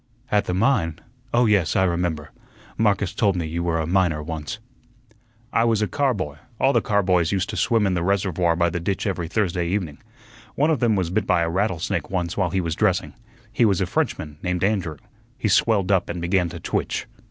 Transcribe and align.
"At 0.31 0.45
the 0.45 0.55
mine? 0.55 0.97
Oh, 1.31 1.45
yes, 1.45 1.75
I 1.75 1.83
remember, 1.83 2.31
Marcus 2.75 3.13
told 3.13 3.35
me 3.35 3.45
you 3.45 3.61
were 3.63 3.79
a 3.79 3.85
miner 3.85 4.23
once." 4.23 4.57
"I 5.53 5.63
was 5.63 5.83
a 5.83 5.87
car 5.87 6.15
boy; 6.15 6.37
all 6.59 6.73
the 6.73 6.81
car 6.81 7.03
boys 7.03 7.31
used 7.31 7.51
to 7.51 7.55
swim 7.55 7.85
in 7.85 7.93
the 7.93 8.01
reservoir 8.01 8.55
by 8.55 8.71
the 8.71 8.79
ditch 8.79 9.05
every 9.05 9.27
Thursday 9.27 9.67
evening. 9.67 9.99
One 10.55 10.71
of 10.71 10.79
them 10.79 10.95
was 10.95 11.11
bit 11.11 11.27
by 11.27 11.43
a 11.43 11.49
rattlesnake 11.51 12.09
once 12.09 12.35
while 12.35 12.49
he 12.49 12.61
was 12.61 12.73
dressing. 12.73 13.13
He 13.53 13.63
was 13.63 13.79
a 13.79 13.85
Frenchman, 13.85 14.39
named 14.41 14.63
Andrew. 14.63 14.97
He 15.37 15.47
swelled 15.49 15.91
up 15.91 16.09
and 16.09 16.19
began 16.19 16.49
to 16.49 16.59
twitch." 16.59 17.05